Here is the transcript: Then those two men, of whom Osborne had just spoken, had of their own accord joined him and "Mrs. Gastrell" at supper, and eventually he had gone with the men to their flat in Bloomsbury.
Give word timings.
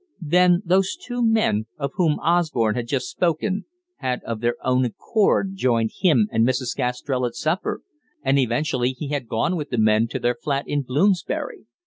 Then 0.25 0.63
those 0.65 0.97
two 0.99 1.23
men, 1.23 1.67
of 1.77 1.91
whom 1.93 2.17
Osborne 2.21 2.73
had 2.73 2.87
just 2.87 3.07
spoken, 3.07 3.65
had 3.97 4.23
of 4.23 4.41
their 4.41 4.55
own 4.63 4.83
accord 4.83 5.51
joined 5.55 5.91
him 5.99 6.27
and 6.31 6.43
"Mrs. 6.43 6.75
Gastrell" 6.75 7.23
at 7.27 7.35
supper, 7.35 7.81
and 8.23 8.39
eventually 8.39 8.93
he 8.93 9.09
had 9.09 9.27
gone 9.27 9.55
with 9.55 9.69
the 9.69 9.77
men 9.77 10.07
to 10.07 10.17
their 10.17 10.33
flat 10.33 10.67
in 10.67 10.81
Bloomsbury. 10.81 11.67